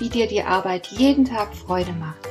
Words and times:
wie 0.00 0.08
dir 0.08 0.26
die 0.26 0.42
Arbeit 0.42 0.88
jeden 0.88 1.24
Tag 1.24 1.54
Freude 1.54 1.92
macht. 1.92 2.26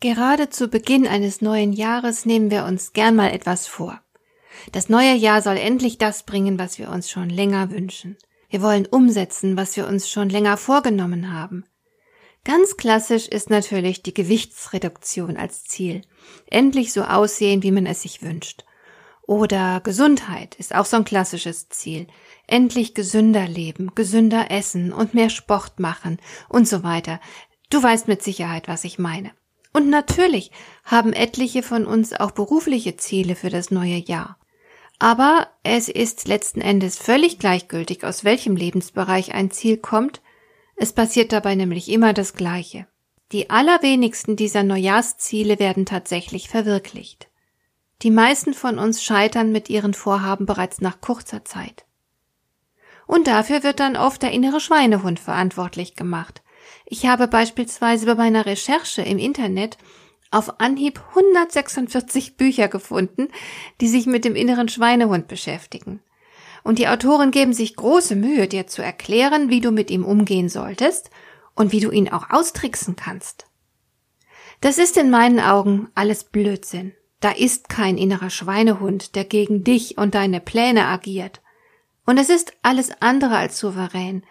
Gerade 0.00 0.50
zu 0.50 0.68
Beginn 0.68 1.06
eines 1.06 1.40
neuen 1.40 1.72
Jahres 1.72 2.26
nehmen 2.26 2.50
wir 2.50 2.66
uns 2.66 2.92
gern 2.92 3.16
mal 3.16 3.30
etwas 3.30 3.66
vor. 3.66 4.02
Das 4.72 4.90
neue 4.90 5.14
Jahr 5.14 5.40
soll 5.40 5.56
endlich 5.56 5.96
das 5.96 6.24
bringen, 6.24 6.58
was 6.58 6.78
wir 6.78 6.90
uns 6.90 7.08
schon 7.08 7.30
länger 7.30 7.70
wünschen. 7.70 8.18
Wir 8.50 8.60
wollen 8.60 8.84
umsetzen, 8.84 9.56
was 9.56 9.76
wir 9.78 9.88
uns 9.88 10.10
schon 10.10 10.28
länger 10.28 10.58
vorgenommen 10.58 11.32
haben. 11.32 11.64
Ganz 12.44 12.76
klassisch 12.76 13.26
ist 13.26 13.48
natürlich 13.48 14.02
die 14.02 14.12
Gewichtsreduktion 14.12 15.38
als 15.38 15.64
Ziel. 15.64 16.02
Endlich 16.50 16.92
so 16.92 17.02
aussehen, 17.02 17.62
wie 17.62 17.72
man 17.72 17.86
es 17.86 18.02
sich 18.02 18.22
wünscht. 18.22 18.64
Oder 19.26 19.80
Gesundheit 19.80 20.54
ist 20.56 20.74
auch 20.74 20.84
so 20.84 20.98
ein 20.98 21.06
klassisches 21.06 21.70
Ziel. 21.70 22.06
Endlich 22.46 22.92
gesünder 22.92 23.48
leben, 23.48 23.94
gesünder 23.94 24.50
essen 24.50 24.92
und 24.92 25.14
mehr 25.14 25.30
Sport 25.30 25.80
machen 25.80 26.18
und 26.50 26.68
so 26.68 26.82
weiter. 26.82 27.18
Du 27.70 27.82
weißt 27.82 28.08
mit 28.08 28.22
Sicherheit, 28.22 28.68
was 28.68 28.84
ich 28.84 28.98
meine. 28.98 29.30
Und 29.72 29.88
natürlich 29.88 30.50
haben 30.84 31.14
etliche 31.14 31.62
von 31.62 31.86
uns 31.86 32.12
auch 32.12 32.32
berufliche 32.32 32.96
Ziele 32.96 33.34
für 33.34 33.48
das 33.48 33.70
neue 33.70 33.96
Jahr. 33.96 34.38
Aber 34.98 35.48
es 35.62 35.88
ist 35.88 36.28
letzten 36.28 36.60
Endes 36.60 36.98
völlig 36.98 37.38
gleichgültig, 37.38 38.04
aus 38.04 38.22
welchem 38.22 38.54
Lebensbereich 38.54 39.34
ein 39.34 39.50
Ziel 39.50 39.78
kommt, 39.78 40.20
es 40.76 40.92
passiert 40.92 41.32
dabei 41.32 41.54
nämlich 41.54 41.88
immer 41.88 42.12
das 42.12 42.34
Gleiche. 42.34 42.86
Die 43.32 43.50
allerwenigsten 43.50 44.36
dieser 44.36 44.62
Neujahrsziele 44.62 45.58
werden 45.58 45.86
tatsächlich 45.86 46.48
verwirklicht. 46.48 47.28
Die 48.02 48.10
meisten 48.10 48.54
von 48.54 48.78
uns 48.78 49.02
scheitern 49.02 49.52
mit 49.52 49.70
ihren 49.70 49.94
Vorhaben 49.94 50.46
bereits 50.46 50.80
nach 50.80 51.00
kurzer 51.00 51.44
Zeit. 51.44 51.86
Und 53.06 53.26
dafür 53.26 53.62
wird 53.62 53.80
dann 53.80 53.96
oft 53.96 54.22
der 54.22 54.32
innere 54.32 54.60
Schweinehund 54.60 55.20
verantwortlich 55.20 55.94
gemacht. 55.94 56.42
Ich 56.86 57.06
habe 57.06 57.28
beispielsweise 57.28 58.06
bei 58.06 58.14
meiner 58.14 58.46
Recherche 58.46 59.02
im 59.02 59.18
Internet 59.18 59.78
auf 60.30 60.60
Anhieb 60.60 61.00
146 61.10 62.36
Bücher 62.36 62.68
gefunden, 62.68 63.28
die 63.80 63.88
sich 63.88 64.06
mit 64.06 64.24
dem 64.24 64.36
inneren 64.36 64.68
Schweinehund 64.68 65.28
beschäftigen 65.28 66.00
und 66.64 66.78
die 66.78 66.88
Autoren 66.88 67.30
geben 67.30 67.52
sich 67.52 67.76
große 67.76 68.16
Mühe, 68.16 68.48
dir 68.48 68.66
zu 68.66 68.82
erklären, 68.82 69.50
wie 69.50 69.60
du 69.60 69.70
mit 69.70 69.90
ihm 69.90 70.04
umgehen 70.04 70.48
solltest 70.48 71.10
und 71.54 71.70
wie 71.70 71.80
du 71.80 71.90
ihn 71.90 72.08
auch 72.08 72.30
austricksen 72.30 72.96
kannst. 72.96 73.46
Das 74.60 74.78
ist 74.78 74.96
in 74.96 75.10
meinen 75.10 75.40
Augen 75.40 75.88
alles 75.94 76.24
Blödsinn. 76.24 76.94
Da 77.20 77.30
ist 77.30 77.68
kein 77.68 77.98
innerer 77.98 78.30
Schweinehund, 78.30 79.14
der 79.14 79.24
gegen 79.24 79.62
dich 79.62 79.98
und 79.98 80.14
deine 80.14 80.40
Pläne 80.40 80.86
agiert. 80.86 81.42
Und 82.06 82.18
es 82.18 82.30
ist 82.30 82.54
alles 82.62 82.90
andere 83.00 83.36
als 83.36 83.58
souverän, 83.58 84.24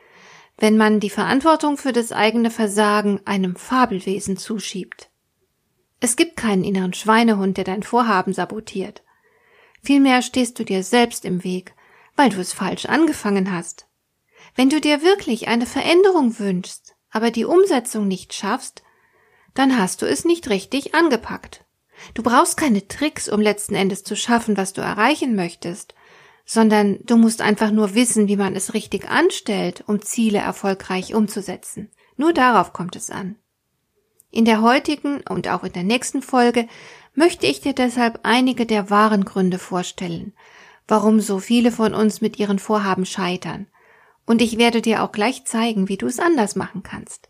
wenn 0.57 0.75
man 0.75 0.99
die 0.99 1.09
Verantwortung 1.09 1.77
für 1.77 1.91
das 1.91 2.11
eigene 2.11 2.49
Versagen 2.49 3.21
einem 3.25 3.55
Fabelwesen 3.55 4.37
zuschiebt. 4.37 5.09
Es 5.99 6.15
gibt 6.15 6.35
keinen 6.35 6.63
inneren 6.63 6.93
Schweinehund, 6.93 7.57
der 7.57 7.63
dein 7.63 7.83
Vorhaben 7.83 8.33
sabotiert. 8.33 9.03
Vielmehr 9.83 10.21
stehst 10.21 10.59
du 10.59 10.65
dir 10.65 10.83
selbst 10.83 11.25
im 11.25 11.43
Weg 11.43 11.75
weil 12.15 12.29
du 12.29 12.39
es 12.39 12.53
falsch 12.53 12.85
angefangen 12.85 13.51
hast. 13.51 13.87
Wenn 14.55 14.69
du 14.69 14.79
dir 14.79 15.01
wirklich 15.01 15.47
eine 15.47 15.65
Veränderung 15.65 16.37
wünschst, 16.39 16.95
aber 17.09 17.31
die 17.31 17.45
Umsetzung 17.45 18.07
nicht 18.07 18.33
schaffst, 18.33 18.83
dann 19.53 19.77
hast 19.77 20.01
du 20.01 20.05
es 20.05 20.25
nicht 20.25 20.49
richtig 20.49 20.95
angepackt. 20.95 21.65
Du 22.13 22.23
brauchst 22.23 22.57
keine 22.57 22.87
Tricks, 22.87 23.29
um 23.29 23.39
letzten 23.39 23.75
Endes 23.75 24.03
zu 24.03 24.15
schaffen, 24.15 24.57
was 24.57 24.73
du 24.73 24.81
erreichen 24.81 25.35
möchtest, 25.35 25.93
sondern 26.45 26.99
du 27.03 27.17
musst 27.17 27.41
einfach 27.41 27.71
nur 27.71 27.95
wissen, 27.95 28.27
wie 28.27 28.35
man 28.35 28.55
es 28.55 28.73
richtig 28.73 29.09
anstellt, 29.09 29.83
um 29.87 30.01
Ziele 30.01 30.39
erfolgreich 30.39 31.13
umzusetzen. 31.13 31.89
Nur 32.17 32.33
darauf 32.33 32.73
kommt 32.73 32.95
es 32.95 33.09
an. 33.09 33.37
In 34.29 34.45
der 34.45 34.61
heutigen 34.61 35.21
und 35.29 35.47
auch 35.47 35.63
in 35.63 35.73
der 35.73 35.83
nächsten 35.83 36.21
Folge 36.21 36.67
möchte 37.13 37.45
ich 37.45 37.61
dir 37.61 37.73
deshalb 37.73 38.21
einige 38.23 38.65
der 38.65 38.89
wahren 38.89 39.25
Gründe 39.25 39.59
vorstellen, 39.59 40.33
warum 40.87 41.19
so 41.19 41.39
viele 41.39 41.71
von 41.71 41.93
uns 41.93 42.21
mit 42.21 42.39
ihren 42.39 42.59
Vorhaben 42.59 43.05
scheitern. 43.05 43.67
Und 44.25 44.41
ich 44.41 44.57
werde 44.57 44.81
dir 44.81 45.03
auch 45.03 45.11
gleich 45.11 45.45
zeigen, 45.45 45.89
wie 45.89 45.97
du 45.97 46.07
es 46.07 46.19
anders 46.19 46.55
machen 46.55 46.83
kannst. 46.83 47.29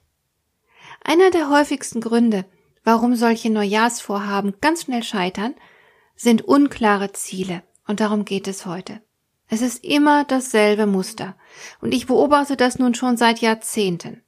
Einer 1.03 1.31
der 1.31 1.50
häufigsten 1.50 2.02
Gründe, 2.02 2.46
warum 2.84 3.16
solche 3.16 3.50
Neujahrsvorhaben 3.50 4.56
ganz 4.62 4.84
schnell 4.84 5.03
scheitern, 5.03 5.56
sind 6.16 6.44
unklare 6.44 7.12
Ziele. 7.14 7.64
Und 7.88 8.00
darum 8.00 8.25
geht 8.25 8.47
es 8.47 8.66
heute. 8.66 9.02
Es 9.50 9.62
ist 9.62 9.84
immer 9.84 10.24
dasselbe 10.24 10.85
Muster. 10.85 11.35
Und 11.81 11.94
ich 11.94 12.08
beobachte 12.08 12.56
das 12.56 12.80
nun 12.80 12.96
schon 12.96 13.18
seit 13.18 13.40
Jahrzehnten. 13.40 14.24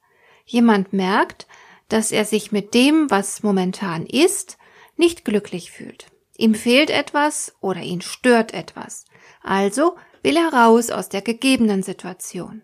Jemand 0.46 0.94
merkt, 0.94 1.47
dass 1.88 2.12
er 2.12 2.25
sich 2.25 2.52
mit 2.52 2.74
dem, 2.74 3.09
was 3.09 3.44
momentan 3.44 4.06
ist, 4.06 4.57
nicht 4.97 5.25
glücklich 5.25 5.72
fühlt. 5.72 6.07
Ihm 6.38 6.53
fehlt 6.53 6.90
etwas 6.90 7.56
oder 7.62 7.81
ihn 7.81 8.02
stört 8.02 8.53
etwas. 8.53 9.06
Also 9.45 9.95
will 10.23 10.38
er 10.38 10.51
raus 10.51 10.89
aus 10.89 11.07
der 11.07 11.22
gegebenen 11.22 11.83
Situation. 11.83 12.63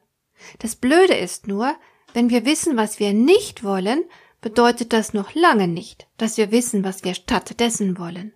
Das 0.58 0.76
Blöde 0.76 1.14
ist 1.14 1.48
nur, 1.48 1.76
wenn 2.14 2.32
wir 2.32 2.44
wissen, 2.44 2.76
was 2.76 3.00
wir 3.00 3.14
nicht 3.14 3.64
wollen, 3.64 4.04
bedeutet 4.42 4.92
das 4.92 5.14
noch 5.14 5.36
lange 5.36 5.68
nicht, 5.68 6.08
dass 6.18 6.38
wir 6.38 6.52
wissen, 6.52 6.84
was 6.84 7.04
wir 7.04 7.14
stattdessen 7.14 8.00
wollen. 8.00 8.34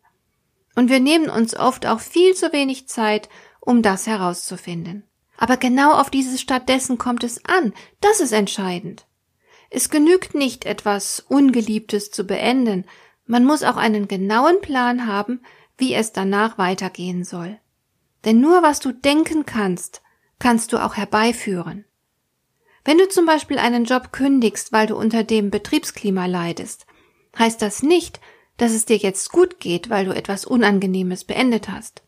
Und 0.76 0.90
wir 0.90 1.00
nehmen 1.00 1.28
uns 1.28 1.56
oft 1.58 1.88
auch 1.88 2.00
viel 2.00 2.36
zu 2.36 2.54
wenig 2.54 2.88
Zeit, 2.88 3.30
um 3.60 3.82
das 3.82 4.06
herauszufinden. 4.06 5.04
Aber 5.38 5.58
genau 5.58 5.94
auf 5.94 6.12
dieses 6.12 6.40
stattdessen 6.40 7.00
kommt 7.00 7.24
es 7.24 7.44
an, 7.46 7.74
das 8.02 8.20
ist 8.20 8.32
entscheidend. 8.32 9.08
Es 9.72 9.90
genügt 9.90 10.36
nicht, 10.36 10.66
etwas 10.66 11.26
Ungeliebtes 11.28 12.12
zu 12.12 12.26
beenden, 12.26 12.86
man 13.26 13.44
muss 13.44 13.64
auch 13.64 13.78
einen 13.78 14.08
genauen 14.08 14.62
Plan 14.62 15.08
haben, 15.08 15.42
wie 15.80 15.96
es 15.96 16.14
danach 16.14 16.60
weitergehen 16.60 17.24
soll. 17.24 17.60
Denn 18.26 18.42
nur 18.42 18.64
was 18.64 18.80
du 18.80 18.92
denken 18.92 19.46
kannst, 19.46 20.02
kannst 20.40 20.74
du 20.74 20.84
auch 20.84 20.96
herbeiführen. 20.96 21.86
Wenn 22.84 22.98
du 22.98 23.08
zum 23.08 23.26
Beispiel 23.26 23.58
einen 23.58 23.86
Job 23.86 24.12
kündigst, 24.12 24.72
weil 24.72 24.88
du 24.88 24.96
unter 24.96 25.24
dem 25.24 25.50
Betriebsklima 25.50 26.26
leidest, 26.26 26.86
heißt 27.38 27.62
das 27.62 27.84
nicht, 27.84 28.20
dass 28.58 28.72
es 28.72 28.86
dir 28.86 28.98
jetzt 28.98 29.32
gut 29.32 29.60
geht, 29.60 29.90
weil 29.90 30.06
du 30.06 30.16
etwas 30.16 30.46
Unangenehmes 30.46 31.24
beendet 31.24 31.70
hast. 31.70 32.04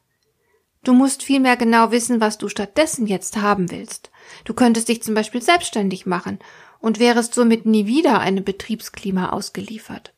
Du 0.83 0.93
musst 0.93 1.23
vielmehr 1.23 1.57
genau 1.57 1.91
wissen, 1.91 2.21
was 2.21 2.37
du 2.37 2.47
stattdessen 2.47 3.07
jetzt 3.07 3.37
haben 3.37 3.71
willst. 3.71 4.11
Du 4.45 4.53
könntest 4.53 4.87
dich 4.87 5.03
zum 5.03 5.15
Beispiel 5.15 5.41
selbstständig 5.41 6.05
machen 6.05 6.39
und 6.79 6.99
wärest 6.99 7.33
somit 7.33 7.65
nie 7.65 7.87
wieder 7.87 8.19
einem 8.19 8.43
Betriebsklima 8.43 9.29
ausgeliefert. 9.29 10.13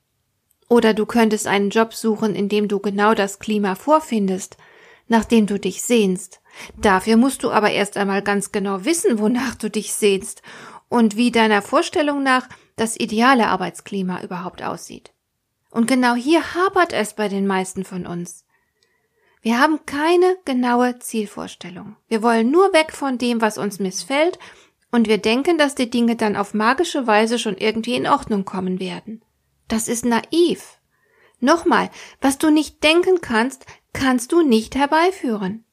Oder 0.68 0.94
du 0.94 1.06
könntest 1.06 1.48
einen 1.48 1.72
Job 1.72 1.94
suchen, 1.94 2.36
in 2.36 2.50
dem 2.50 2.68
du 2.68 2.80
genau 2.80 3.16
das 3.16 3.40
Klima 3.40 3.74
vorfindest, 3.76 4.58
nach 5.10 5.26
dem 5.26 5.46
du 5.46 5.60
dich 5.60 5.82
sehnst. 5.82 6.40
Dafür 6.78 7.18
musst 7.18 7.44
du 7.44 7.52
aber 7.52 7.72
erst 7.72 7.98
einmal 7.98 8.22
ganz 8.22 8.52
genau 8.52 8.86
wissen, 8.86 9.20
wonach 9.20 9.56
du 9.56 9.70
dich 9.70 9.94
sehnst 9.94 10.42
und 10.88 11.18
wie 11.18 11.32
deiner 11.32 11.62
Vorstellung 11.62 12.24
nach 12.24 12.48
das 12.78 12.98
ideale 12.98 13.48
Arbeitsklima 13.48 14.22
überhaupt 14.24 14.64
aussieht. 14.64 15.12
Und 15.72 15.88
genau 15.88 16.16
hier 16.16 16.56
hapert 16.56 16.94
es 16.94 17.14
bei 17.14 17.28
den 17.28 17.46
meisten 17.46 17.84
von 17.84 18.08
uns. 18.08 18.46
Wir 19.42 19.60
haben 19.60 19.86
keine 19.86 20.38
genaue 20.46 21.00
Zielvorstellung. 21.00 21.96
Wir 22.08 22.24
wollen 22.24 22.52
nur 22.52 22.74
weg 22.74 22.92
von 22.92 23.18
dem, 23.18 23.42
was 23.42 23.58
uns 23.58 23.80
missfällt, 23.80 24.40
und 24.92 25.08
wir 25.08 25.20
denken, 25.20 25.60
dass 25.60 25.76
die 25.76 25.90
Dinge 25.90 26.16
dann 26.16 26.36
auf 26.36 26.56
magische 26.56 27.06
Weise 27.06 27.38
schon 27.38 27.56
irgendwie 27.58 27.94
in 27.94 28.08
Ordnung 28.08 28.44
kommen 28.44 28.80
werden. 28.80 29.22
Das 29.68 29.88
ist 29.88 30.04
naiv. 30.04 30.80
Nochmal, 31.40 31.90
was 32.22 32.38
du 32.38 32.50
nicht 32.50 32.84
denken 32.84 33.22
kannst, 33.22 33.66
kannst 33.94 34.32
du 34.32 34.42
nicht 34.42 34.76
herbeiführen. 34.76 35.66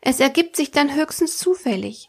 Es 0.00 0.20
ergibt 0.20 0.56
sich 0.56 0.70
dann 0.70 0.94
höchstens 0.94 1.38
zufällig. 1.38 2.08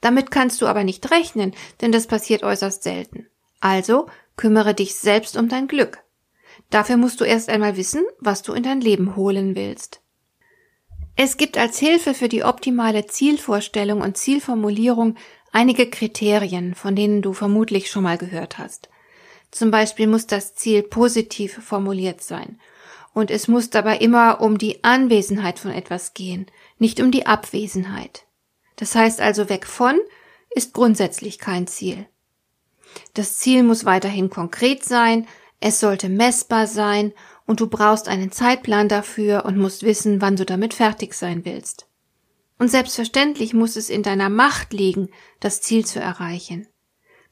Damit 0.00 0.30
kannst 0.30 0.60
du 0.60 0.66
aber 0.66 0.84
nicht 0.84 1.10
rechnen, 1.10 1.54
denn 1.80 1.92
das 1.92 2.06
passiert 2.06 2.42
äußerst 2.42 2.82
selten. 2.82 3.28
Also 3.60 4.06
kümmere 4.36 4.74
dich 4.74 4.94
selbst 4.94 5.36
um 5.36 5.48
dein 5.48 5.68
Glück. 5.68 6.02
Dafür 6.70 6.96
musst 6.96 7.20
du 7.20 7.24
erst 7.24 7.48
einmal 7.48 7.76
wissen, 7.76 8.02
was 8.18 8.42
du 8.42 8.52
in 8.52 8.62
dein 8.62 8.80
Leben 8.80 9.16
holen 9.16 9.54
willst. 9.54 10.00
Es 11.14 11.36
gibt 11.36 11.58
als 11.58 11.78
Hilfe 11.78 12.14
für 12.14 12.28
die 12.28 12.42
optimale 12.42 13.06
Zielvorstellung 13.06 14.00
und 14.00 14.16
Zielformulierung 14.16 15.16
einige 15.52 15.88
Kriterien, 15.90 16.74
von 16.74 16.96
denen 16.96 17.22
du 17.22 17.34
vermutlich 17.34 17.90
schon 17.90 18.04
mal 18.04 18.18
gehört 18.18 18.58
hast. 18.58 18.88
Zum 19.50 19.70
Beispiel 19.70 20.06
muss 20.06 20.26
das 20.26 20.54
Ziel 20.54 20.82
positiv 20.82 21.62
formuliert 21.62 22.22
sein. 22.22 22.58
Und 23.14 23.30
es 23.30 23.48
muss 23.48 23.70
dabei 23.70 23.98
immer 23.98 24.40
um 24.40 24.58
die 24.58 24.84
Anwesenheit 24.84 25.58
von 25.58 25.70
etwas 25.70 26.14
gehen, 26.14 26.46
nicht 26.78 27.00
um 27.00 27.10
die 27.10 27.26
Abwesenheit. 27.26 28.24
Das 28.76 28.94
heißt 28.94 29.20
also 29.20 29.48
weg 29.48 29.66
von 29.66 29.98
ist 30.54 30.74
grundsätzlich 30.74 31.38
kein 31.38 31.66
Ziel. 31.66 32.06
Das 33.14 33.38
Ziel 33.38 33.62
muss 33.62 33.84
weiterhin 33.84 34.28
konkret 34.30 34.84
sein, 34.84 35.26
es 35.60 35.80
sollte 35.80 36.08
messbar 36.08 36.66
sein 36.66 37.12
und 37.46 37.60
du 37.60 37.68
brauchst 37.68 38.08
einen 38.08 38.32
Zeitplan 38.32 38.88
dafür 38.88 39.44
und 39.44 39.56
musst 39.56 39.82
wissen, 39.82 40.20
wann 40.20 40.36
du 40.36 40.44
damit 40.44 40.74
fertig 40.74 41.14
sein 41.14 41.44
willst. 41.44 41.86
Und 42.58 42.68
selbstverständlich 42.68 43.54
muss 43.54 43.76
es 43.76 43.90
in 43.90 44.02
deiner 44.02 44.28
Macht 44.28 44.72
liegen, 44.72 45.08
das 45.40 45.62
Ziel 45.62 45.84
zu 45.86 46.00
erreichen. 46.00 46.68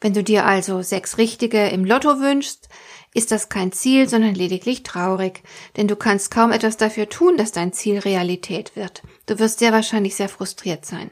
Wenn 0.00 0.14
du 0.14 0.24
dir 0.24 0.46
also 0.46 0.82
sechs 0.82 1.18
Richtige 1.18 1.68
im 1.68 1.84
Lotto 1.84 2.20
wünschst, 2.20 2.68
ist 3.12 3.32
das 3.32 3.48
kein 3.48 3.72
Ziel, 3.72 4.08
sondern 4.08 4.34
lediglich 4.34 4.82
traurig, 4.82 5.42
denn 5.76 5.88
du 5.88 5.96
kannst 5.96 6.30
kaum 6.30 6.52
etwas 6.52 6.76
dafür 6.76 7.08
tun, 7.08 7.36
dass 7.36 7.52
dein 7.52 7.72
Ziel 7.72 7.98
Realität 7.98 8.76
wird. 8.76 9.02
Du 9.26 9.38
wirst 9.38 9.58
sehr 9.58 9.72
wahrscheinlich 9.72 10.14
sehr 10.14 10.28
frustriert 10.28 10.84
sein. 10.84 11.10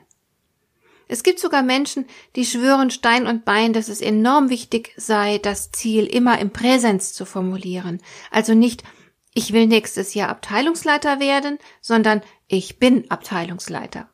Es 1.08 1.22
gibt 1.22 1.40
sogar 1.40 1.62
Menschen, 1.62 2.06
die 2.36 2.44
schwören 2.44 2.90
Stein 2.90 3.26
und 3.26 3.44
Bein, 3.46 3.72
dass 3.72 3.88
es 3.88 4.02
enorm 4.02 4.50
wichtig 4.50 4.92
sei, 4.96 5.38
das 5.38 5.72
Ziel 5.72 6.04
immer 6.04 6.38
im 6.38 6.50
Präsens 6.50 7.14
zu 7.14 7.24
formulieren. 7.24 8.00
Also 8.30 8.54
nicht, 8.54 8.84
ich 9.32 9.52
will 9.52 9.66
nächstes 9.66 10.12
Jahr 10.14 10.28
Abteilungsleiter 10.28 11.18
werden, 11.18 11.58
sondern 11.80 12.20
ich 12.46 12.78
bin 12.78 13.10
Abteilungsleiter. 13.10 14.10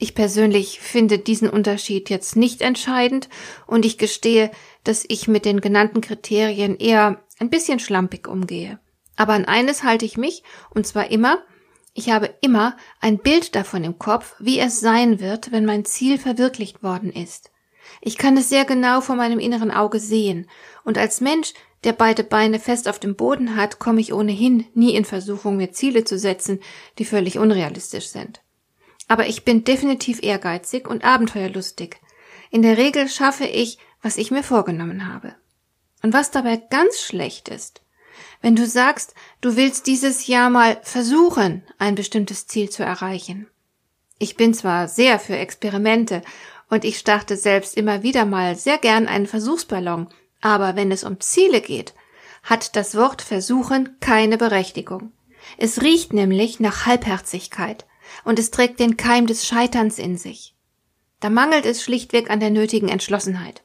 Ich 0.00 0.14
persönlich 0.14 0.78
finde 0.78 1.18
diesen 1.18 1.50
Unterschied 1.50 2.08
jetzt 2.08 2.36
nicht 2.36 2.62
entscheidend 2.62 3.28
und 3.66 3.84
ich 3.84 3.98
gestehe, 3.98 4.52
dass 4.84 5.04
ich 5.08 5.26
mit 5.26 5.44
den 5.44 5.60
genannten 5.60 6.00
Kriterien 6.00 6.76
eher 6.76 7.20
ein 7.40 7.50
bisschen 7.50 7.80
schlampig 7.80 8.28
umgehe. 8.28 8.78
Aber 9.16 9.32
an 9.32 9.44
eines 9.44 9.82
halte 9.82 10.04
ich 10.04 10.16
mich, 10.16 10.44
und 10.70 10.86
zwar 10.86 11.10
immer, 11.10 11.42
ich 11.94 12.10
habe 12.10 12.32
immer 12.40 12.76
ein 13.00 13.18
Bild 13.18 13.56
davon 13.56 13.82
im 13.82 13.98
Kopf, 13.98 14.36
wie 14.38 14.60
es 14.60 14.78
sein 14.78 15.18
wird, 15.18 15.50
wenn 15.50 15.64
mein 15.64 15.84
Ziel 15.84 16.16
verwirklicht 16.16 16.84
worden 16.84 17.12
ist. 17.12 17.50
Ich 18.00 18.16
kann 18.16 18.36
es 18.36 18.48
sehr 18.48 18.64
genau 18.64 19.00
vor 19.00 19.16
meinem 19.16 19.40
inneren 19.40 19.72
Auge 19.72 19.98
sehen, 19.98 20.48
und 20.84 20.96
als 20.96 21.20
Mensch, 21.20 21.54
der 21.82 21.92
beide 21.92 22.22
Beine 22.22 22.60
fest 22.60 22.88
auf 22.88 23.00
dem 23.00 23.16
Boden 23.16 23.56
hat, 23.56 23.80
komme 23.80 24.00
ich 24.00 24.12
ohnehin 24.12 24.66
nie 24.74 24.94
in 24.94 25.04
Versuchung, 25.04 25.56
mir 25.56 25.72
Ziele 25.72 26.04
zu 26.04 26.18
setzen, 26.18 26.60
die 26.98 27.04
völlig 27.04 27.38
unrealistisch 27.38 28.08
sind. 28.08 28.42
Aber 29.08 29.26
ich 29.26 29.44
bin 29.44 29.64
definitiv 29.64 30.22
ehrgeizig 30.22 30.86
und 30.86 31.04
abenteuerlustig. 31.04 31.96
In 32.50 32.62
der 32.62 32.76
Regel 32.76 33.08
schaffe 33.08 33.44
ich, 33.44 33.78
was 34.02 34.16
ich 34.16 34.30
mir 34.30 34.42
vorgenommen 34.42 35.12
habe. 35.12 35.34
Und 36.02 36.12
was 36.12 36.30
dabei 36.30 36.56
ganz 36.56 37.00
schlecht 37.00 37.48
ist, 37.48 37.82
wenn 38.40 38.54
du 38.54 38.66
sagst, 38.66 39.14
du 39.40 39.56
willst 39.56 39.86
dieses 39.86 40.26
Jahr 40.26 40.50
mal 40.50 40.78
versuchen, 40.82 41.64
ein 41.78 41.94
bestimmtes 41.94 42.46
Ziel 42.46 42.70
zu 42.70 42.84
erreichen. 42.84 43.48
Ich 44.18 44.36
bin 44.36 44.54
zwar 44.54 44.88
sehr 44.88 45.18
für 45.18 45.36
Experimente 45.36 46.22
und 46.70 46.84
ich 46.84 46.98
starte 46.98 47.36
selbst 47.36 47.76
immer 47.76 48.02
wieder 48.02 48.24
mal 48.24 48.56
sehr 48.56 48.78
gern 48.78 49.08
einen 49.08 49.26
Versuchsballon, 49.26 50.08
aber 50.40 50.76
wenn 50.76 50.92
es 50.92 51.04
um 51.04 51.20
Ziele 51.20 51.60
geht, 51.60 51.94
hat 52.42 52.76
das 52.76 52.94
Wort 52.96 53.22
versuchen 53.22 53.96
keine 54.00 54.38
Berechtigung. 54.38 55.12
Es 55.56 55.82
riecht 55.82 56.12
nämlich 56.12 56.60
nach 56.60 56.86
Halbherzigkeit 56.86 57.86
und 58.24 58.38
es 58.38 58.50
trägt 58.50 58.80
den 58.80 58.96
Keim 58.96 59.26
des 59.26 59.46
Scheiterns 59.46 59.98
in 59.98 60.16
sich. 60.16 60.54
Da 61.20 61.30
mangelt 61.30 61.66
es 61.66 61.82
schlichtweg 61.82 62.30
an 62.30 62.40
der 62.40 62.50
nötigen 62.50 62.88
Entschlossenheit. 62.88 63.64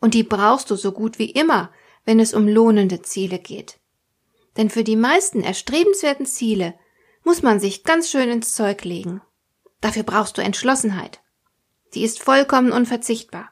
Und 0.00 0.14
die 0.14 0.22
brauchst 0.22 0.70
du 0.70 0.76
so 0.76 0.92
gut 0.92 1.18
wie 1.18 1.30
immer, 1.30 1.72
wenn 2.04 2.20
es 2.20 2.34
um 2.34 2.46
lohnende 2.46 3.02
Ziele 3.02 3.38
geht. 3.38 3.78
Denn 4.56 4.70
für 4.70 4.84
die 4.84 4.96
meisten 4.96 5.42
erstrebenswerten 5.42 6.26
Ziele 6.26 6.74
muss 7.24 7.42
man 7.42 7.60
sich 7.60 7.84
ganz 7.84 8.10
schön 8.10 8.28
ins 8.28 8.54
Zeug 8.54 8.84
legen. 8.84 9.20
Dafür 9.80 10.02
brauchst 10.02 10.38
du 10.38 10.42
Entschlossenheit. 10.42 11.20
Die 11.94 12.02
ist 12.02 12.20
vollkommen 12.22 12.72
unverzichtbar. 12.72 13.50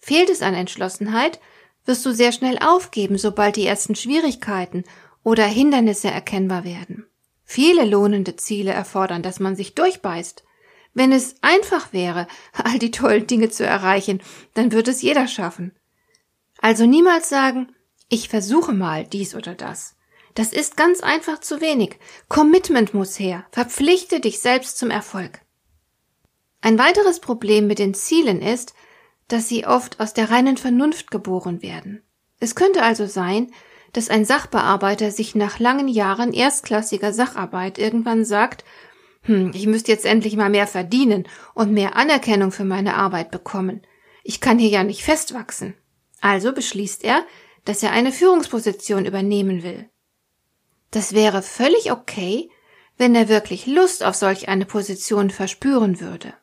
Fehlt 0.00 0.30
es 0.30 0.42
an 0.42 0.54
Entschlossenheit, 0.54 1.40
wirst 1.84 2.04
du 2.04 2.12
sehr 2.12 2.32
schnell 2.32 2.58
aufgeben, 2.58 3.18
sobald 3.18 3.56
die 3.56 3.66
ersten 3.66 3.94
Schwierigkeiten 3.94 4.84
oder 5.22 5.44
Hindernisse 5.44 6.08
erkennbar 6.08 6.64
werden. 6.64 7.06
Viele 7.44 7.84
lohnende 7.84 8.36
Ziele 8.36 8.72
erfordern, 8.72 9.22
dass 9.22 9.40
man 9.40 9.56
sich 9.56 9.74
durchbeißt. 9.74 10.44
Wenn 10.94 11.12
es 11.12 11.36
einfach 11.42 11.92
wäre, 11.92 12.26
all 12.52 12.78
die 12.78 12.90
tollen 12.90 13.26
Dinge 13.26 13.50
zu 13.50 13.64
erreichen, 13.64 14.22
dann 14.54 14.72
würde 14.72 14.90
es 14.90 15.02
jeder 15.02 15.26
schaffen. 15.26 15.72
Also 16.58 16.86
niemals 16.86 17.28
sagen, 17.28 17.74
ich 18.08 18.28
versuche 18.28 18.72
mal 18.72 19.04
dies 19.04 19.34
oder 19.34 19.54
das. 19.54 19.96
Das 20.34 20.52
ist 20.52 20.76
ganz 20.76 21.00
einfach 21.00 21.40
zu 21.40 21.60
wenig. 21.60 21.98
Commitment 22.28 22.94
muss 22.94 23.18
her. 23.18 23.44
Verpflichte 23.50 24.20
dich 24.20 24.38
selbst 24.38 24.78
zum 24.78 24.90
Erfolg. 24.90 25.40
Ein 26.60 26.78
weiteres 26.78 27.20
Problem 27.20 27.66
mit 27.66 27.78
den 27.78 27.92
Zielen 27.92 28.40
ist, 28.40 28.74
dass 29.28 29.48
sie 29.48 29.66
oft 29.66 30.00
aus 30.00 30.14
der 30.14 30.30
reinen 30.30 30.56
Vernunft 30.56 31.10
geboren 31.10 31.62
werden. 31.62 32.02
Es 32.38 32.54
könnte 32.54 32.82
also 32.82 33.06
sein, 33.06 33.50
dass 33.92 34.08
ein 34.08 34.24
Sachbearbeiter 34.24 35.10
sich 35.10 35.34
nach 35.34 35.58
langen 35.58 35.88
Jahren 35.88 36.32
erstklassiger 36.32 37.12
Sacharbeit 37.12 37.78
irgendwann 37.78 38.24
sagt, 38.24 38.64
hm, 39.22 39.52
ich 39.54 39.66
müsste 39.66 39.92
jetzt 39.92 40.04
endlich 40.04 40.36
mal 40.36 40.50
mehr 40.50 40.66
verdienen 40.66 41.28
und 41.54 41.72
mehr 41.72 41.96
Anerkennung 41.96 42.50
für 42.50 42.64
meine 42.64 42.96
Arbeit 42.96 43.30
bekommen. 43.30 43.82
Ich 44.24 44.40
kann 44.40 44.58
hier 44.58 44.70
ja 44.70 44.84
nicht 44.84 45.04
festwachsen. 45.04 45.74
Also 46.20 46.52
beschließt 46.52 47.04
er, 47.04 47.24
dass 47.64 47.82
er 47.82 47.92
eine 47.92 48.12
Führungsposition 48.12 49.04
übernehmen 49.04 49.62
will. 49.62 49.88
Das 50.90 51.12
wäre 51.14 51.42
völlig 51.42 51.92
okay, 51.92 52.50
wenn 52.98 53.14
er 53.14 53.28
wirklich 53.28 53.66
Lust 53.66 54.04
auf 54.04 54.14
solch 54.14 54.48
eine 54.48 54.66
Position 54.66 55.30
verspüren 55.30 56.00
würde. 56.00 56.34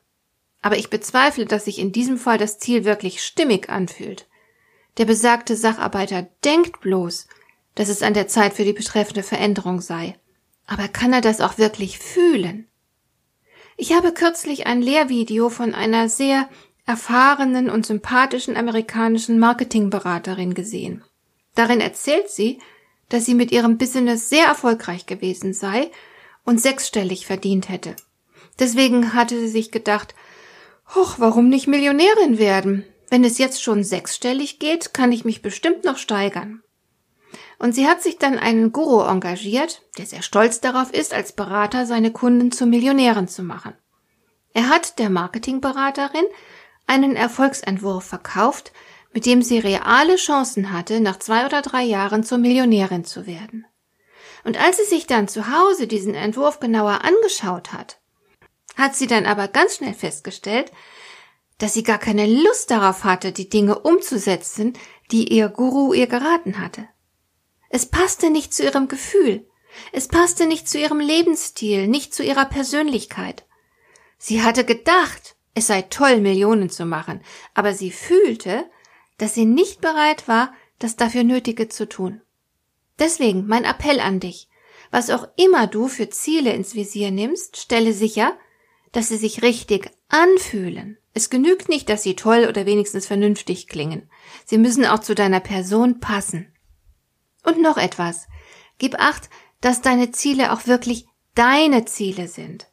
Aber 0.61 0.77
ich 0.77 0.89
bezweifle, 0.89 1.45
dass 1.45 1.65
sich 1.65 1.79
in 1.79 1.91
diesem 1.91 2.17
Fall 2.17 2.37
das 2.37 2.59
Ziel 2.59 2.83
wirklich 2.83 3.23
stimmig 3.23 3.69
anfühlt. 3.69 4.27
Der 4.97 5.05
besagte 5.05 5.55
Sacharbeiter 5.55 6.27
denkt 6.43 6.81
bloß, 6.81 7.27
dass 7.75 7.89
es 7.89 8.01
an 8.01 8.13
der 8.13 8.27
Zeit 8.27 8.53
für 8.53 8.63
die 8.63 8.73
betreffende 8.73 9.23
Veränderung 9.23 9.81
sei. 9.81 10.15
Aber 10.67 10.87
kann 10.87 11.13
er 11.13 11.21
das 11.21 11.41
auch 11.41 11.57
wirklich 11.57 11.99
fühlen? 11.99 12.67
Ich 13.77 13.93
habe 13.93 14.13
kürzlich 14.13 14.67
ein 14.67 14.81
Lehrvideo 14.81 15.49
von 15.49 15.73
einer 15.73 16.09
sehr 16.09 16.49
erfahrenen 16.85 17.69
und 17.69 17.85
sympathischen 17.85 18.57
amerikanischen 18.57 19.39
Marketingberaterin 19.39 20.53
gesehen. 20.53 21.03
Darin 21.55 21.81
erzählt 21.81 22.29
sie, 22.29 22.59
dass 23.09 23.25
sie 23.25 23.33
mit 23.33 23.51
ihrem 23.51 23.77
Business 23.77 24.29
sehr 24.29 24.45
erfolgreich 24.45 25.05
gewesen 25.05 25.53
sei 25.53 25.91
und 26.45 26.59
sechsstellig 26.59 27.25
verdient 27.25 27.69
hätte. 27.69 27.95
Deswegen 28.59 29.13
hatte 29.13 29.39
sie 29.39 29.47
sich 29.47 29.71
gedacht, 29.71 30.15
hoch, 30.95 31.15
warum 31.17 31.49
nicht 31.49 31.67
Millionärin 31.67 32.37
werden? 32.37 32.85
Wenn 33.09 33.23
es 33.23 33.37
jetzt 33.37 33.63
schon 33.63 33.83
sechsstellig 33.83 34.59
geht, 34.59 34.93
kann 34.93 35.11
ich 35.11 35.25
mich 35.25 35.41
bestimmt 35.41 35.83
noch 35.83 35.97
steigern. 35.97 36.61
Und 37.59 37.75
sie 37.75 37.87
hat 37.87 38.01
sich 38.01 38.17
dann 38.17 38.39
einen 38.39 38.71
Guru 38.71 39.01
engagiert, 39.01 39.83
der 39.97 40.05
sehr 40.05 40.21
stolz 40.21 40.61
darauf 40.61 40.91
ist, 40.91 41.13
als 41.13 41.33
Berater 41.33 41.85
seine 41.85 42.11
Kunden 42.11 42.51
zu 42.51 42.65
Millionären 42.65 43.27
zu 43.27 43.43
machen. 43.43 43.73
Er 44.53 44.69
hat 44.69 44.97
der 44.97 45.09
Marketingberaterin 45.09 46.25
einen 46.87 47.15
Erfolgsentwurf 47.15 48.05
verkauft, 48.05 48.71
mit 49.13 49.25
dem 49.25 49.41
sie 49.41 49.59
reale 49.59 50.15
Chancen 50.15 50.71
hatte, 50.71 51.01
nach 51.01 51.19
zwei 51.19 51.45
oder 51.45 51.61
drei 51.61 51.83
Jahren 51.83 52.23
zur 52.23 52.37
Millionärin 52.37 53.03
zu 53.03 53.27
werden. 53.27 53.65
Und 54.43 54.59
als 54.59 54.77
sie 54.77 54.85
sich 54.85 55.05
dann 55.05 55.27
zu 55.27 55.47
Hause 55.51 55.85
diesen 55.85 56.15
Entwurf 56.15 56.59
genauer 56.59 57.01
angeschaut 57.03 57.73
hat, 57.73 57.99
hat 58.77 58.95
sie 58.95 59.07
dann 59.07 59.25
aber 59.25 59.49
ganz 59.49 59.75
schnell 59.75 59.93
festgestellt, 59.93 60.71
dass 61.57 61.73
sie 61.73 61.83
gar 61.83 61.97
keine 61.97 62.25
Lust 62.25 62.71
darauf 62.71 63.03
hatte, 63.03 63.33
die 63.33 63.49
Dinge 63.49 63.79
umzusetzen, 63.79 64.73
die 65.11 65.33
ihr 65.33 65.49
Guru 65.49 65.93
ihr 65.93 66.07
geraten 66.07 66.59
hatte. 66.59 66.87
Es 67.69 67.85
passte 67.85 68.29
nicht 68.29 68.53
zu 68.53 68.63
ihrem 68.63 68.87
Gefühl. 68.87 69.47
Es 69.91 70.07
passte 70.07 70.47
nicht 70.47 70.67
zu 70.67 70.79
ihrem 70.79 70.99
Lebensstil, 70.99 71.87
nicht 71.87 72.13
zu 72.13 72.23
ihrer 72.23 72.45
Persönlichkeit. 72.45 73.45
Sie 74.17 74.41
hatte 74.41 74.65
gedacht, 74.65 75.35
es 75.53 75.67
sei 75.67 75.83
toll, 75.83 76.19
Millionen 76.19 76.69
zu 76.69 76.85
machen, 76.85 77.21
aber 77.53 77.73
sie 77.73 77.91
fühlte, 77.91 78.65
dass 79.17 79.33
sie 79.33 79.45
nicht 79.45 79.81
bereit 79.81 80.27
war, 80.27 80.53
das 80.79 80.95
dafür 80.95 81.23
Nötige 81.23 81.69
zu 81.69 81.87
tun. 81.87 82.21
Deswegen 82.97 83.47
mein 83.47 83.65
Appell 83.65 83.99
an 83.99 84.19
dich. 84.19 84.49
Was 84.91 85.09
auch 85.09 85.27
immer 85.37 85.67
du 85.67 85.87
für 85.87 86.09
Ziele 86.09 86.53
ins 86.53 86.73
Visier 86.73 87.11
nimmst, 87.11 87.57
stelle 87.57 87.93
sicher, 87.93 88.37
dass 88.91 89.09
sie 89.09 89.17
sich 89.17 89.43
richtig 89.43 89.91
anfühlen. 90.07 90.97
Es 91.13 91.29
genügt 91.29 91.69
nicht, 91.69 91.89
dass 91.89 92.03
sie 92.03 92.15
toll 92.15 92.47
oder 92.47 92.65
wenigstens 92.65 93.05
vernünftig 93.05 93.67
klingen. 93.67 94.09
Sie 94.45 94.57
müssen 94.57 94.85
auch 94.85 94.99
zu 94.99 95.15
deiner 95.15 95.39
Person 95.39 95.99
passen. 95.99 96.51
Und 97.43 97.61
noch 97.61 97.77
etwas. 97.77 98.27
Gib 98.77 98.99
acht, 98.99 99.29
dass 99.61 99.81
deine 99.81 100.11
Ziele 100.11 100.53
auch 100.53 100.67
wirklich 100.67 101.07
deine 101.35 101.85
Ziele 101.85 102.27
sind. 102.27 102.67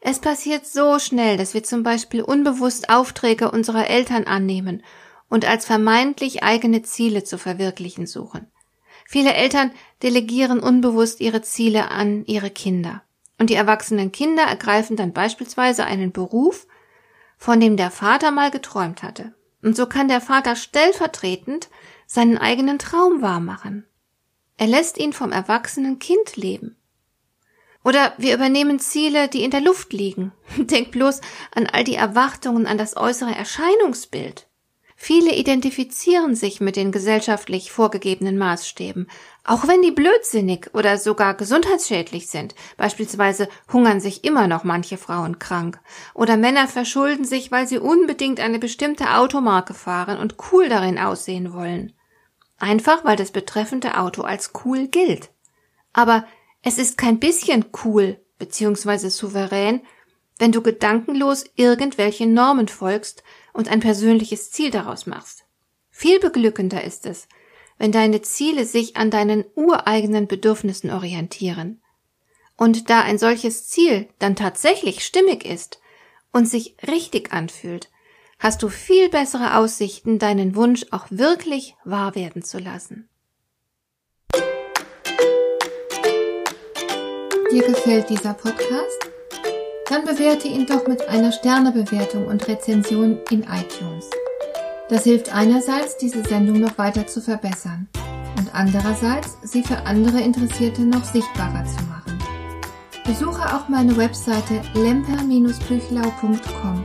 Es 0.00 0.18
passiert 0.18 0.66
so 0.66 0.98
schnell, 0.98 1.36
dass 1.36 1.54
wir 1.54 1.64
zum 1.64 1.82
Beispiel 1.82 2.22
unbewusst 2.22 2.90
Aufträge 2.90 3.50
unserer 3.50 3.88
Eltern 3.88 4.24
annehmen 4.24 4.82
und 5.28 5.46
als 5.46 5.64
vermeintlich 5.64 6.42
eigene 6.42 6.82
Ziele 6.82 7.24
zu 7.24 7.38
verwirklichen 7.38 8.06
suchen. 8.06 8.50
Viele 9.06 9.34
Eltern 9.34 9.72
delegieren 10.02 10.60
unbewusst 10.60 11.20
ihre 11.20 11.42
Ziele 11.42 11.90
an 11.90 12.24
ihre 12.26 12.50
Kinder. 12.50 13.02
Und 13.38 13.50
die 13.50 13.54
erwachsenen 13.54 14.12
Kinder 14.12 14.44
ergreifen 14.44 14.96
dann 14.96 15.12
beispielsweise 15.12 15.84
einen 15.84 16.12
Beruf, 16.12 16.66
von 17.36 17.60
dem 17.60 17.76
der 17.76 17.90
Vater 17.90 18.30
mal 18.30 18.50
geträumt 18.50 19.02
hatte. 19.02 19.34
Und 19.62 19.76
so 19.76 19.86
kann 19.86 20.08
der 20.08 20.20
Vater 20.20 20.56
stellvertretend 20.56 21.68
seinen 22.06 22.38
eigenen 22.38 22.78
Traum 22.78 23.22
wahrmachen. 23.22 23.86
Er 24.56 24.66
lässt 24.66 24.98
ihn 24.98 25.12
vom 25.12 25.32
erwachsenen 25.32 25.98
Kind 25.98 26.36
leben. 26.36 26.76
Oder 27.84 28.14
wir 28.16 28.34
übernehmen 28.34 28.78
Ziele, 28.78 29.28
die 29.28 29.44
in 29.44 29.50
der 29.50 29.60
Luft 29.60 29.92
liegen. 29.92 30.32
Denk 30.56 30.90
bloß 30.90 31.20
an 31.54 31.66
all 31.66 31.84
die 31.84 31.96
Erwartungen 31.96 32.66
an 32.66 32.78
das 32.78 32.96
äußere 32.96 33.34
Erscheinungsbild. 33.34 34.46
Viele 34.96 35.34
identifizieren 35.34 36.34
sich 36.34 36.60
mit 36.60 36.76
den 36.76 36.92
gesellschaftlich 36.92 37.72
vorgegebenen 37.72 38.38
Maßstäben, 38.38 39.10
auch 39.42 39.66
wenn 39.66 39.82
die 39.82 39.90
blödsinnig 39.90 40.70
oder 40.72 40.96
sogar 40.96 41.34
gesundheitsschädlich 41.34 42.28
sind. 42.28 42.54
Beispielsweise 42.76 43.48
hungern 43.70 44.00
sich 44.00 44.24
immer 44.24 44.46
noch 44.46 44.64
manche 44.64 44.96
Frauen 44.96 45.38
krank. 45.38 45.80
Oder 46.14 46.36
Männer 46.36 46.68
verschulden 46.68 47.24
sich, 47.24 47.50
weil 47.50 47.66
sie 47.66 47.78
unbedingt 47.78 48.40
eine 48.40 48.58
bestimmte 48.58 49.16
Automarke 49.16 49.74
fahren 49.74 50.18
und 50.18 50.36
cool 50.52 50.68
darin 50.68 50.98
aussehen 50.98 51.52
wollen. 51.52 51.92
Einfach 52.58 53.04
weil 53.04 53.16
das 53.16 53.30
betreffende 53.30 53.98
Auto 53.98 54.22
als 54.22 54.52
cool 54.64 54.88
gilt. 54.88 55.30
Aber 55.92 56.26
es 56.62 56.78
ist 56.78 56.96
kein 56.96 57.18
bisschen 57.18 57.66
cool 57.84 58.20
bzw. 58.38 59.08
souverän, 59.08 59.82
wenn 60.38 60.52
du 60.52 60.62
gedankenlos 60.62 61.44
irgendwelchen 61.54 62.34
Normen 62.34 62.68
folgst 62.68 63.22
und 63.52 63.68
ein 63.68 63.80
persönliches 63.80 64.50
Ziel 64.50 64.70
daraus 64.70 65.06
machst. 65.06 65.44
Viel 65.90 66.18
beglückender 66.18 66.82
ist 66.82 67.06
es, 67.06 67.28
wenn 67.78 67.92
deine 67.92 68.22
Ziele 68.22 68.64
sich 68.64 68.96
an 68.96 69.10
deinen 69.10 69.44
ureigenen 69.54 70.26
Bedürfnissen 70.26 70.90
orientieren. 70.90 71.80
Und 72.56 72.90
da 72.90 73.00
ein 73.00 73.18
solches 73.18 73.68
Ziel 73.68 74.08
dann 74.18 74.36
tatsächlich 74.36 75.04
stimmig 75.04 75.44
ist 75.44 75.80
und 76.32 76.48
sich 76.48 76.76
richtig 76.86 77.32
anfühlt, 77.32 77.90
hast 78.38 78.62
du 78.62 78.68
viel 78.68 79.08
bessere 79.08 79.56
Aussichten, 79.56 80.18
deinen 80.18 80.56
Wunsch 80.56 80.84
auch 80.90 81.06
wirklich 81.10 81.76
wahr 81.84 82.14
werden 82.14 82.42
zu 82.42 82.58
lassen. 82.58 83.08
Dir 87.50 87.62
gefällt 87.62 88.10
dieser 88.10 88.34
Podcast? 88.34 89.10
Dann 89.88 90.04
bewerte 90.04 90.48
ihn 90.48 90.66
doch 90.66 90.88
mit 90.88 91.08
einer 91.08 91.30
Sternebewertung 91.30 92.26
und 92.26 92.48
Rezension 92.48 93.20
in 93.30 93.42
iTunes. 93.42 94.10
Das 94.88 95.04
hilft 95.04 95.34
einerseits, 95.34 95.96
diese 95.96 96.22
Sendung 96.24 96.60
noch 96.60 96.76
weiter 96.78 97.06
zu 97.06 97.20
verbessern 97.20 97.88
und 98.38 98.54
andererseits, 98.54 99.36
sie 99.42 99.62
für 99.62 99.78
andere 99.86 100.20
Interessierte 100.20 100.82
noch 100.82 101.04
sichtbarer 101.04 101.64
zu 101.64 101.82
machen. 101.84 102.18
Besuche 103.04 103.54
auch 103.54 103.68
meine 103.68 103.96
Webseite 103.96 104.60
lemper-büchlau.com. 104.74 106.84